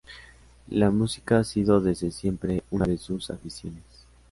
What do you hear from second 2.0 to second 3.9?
siempre una de sus aficiones.